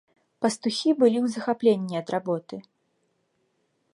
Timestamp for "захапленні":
1.35-1.95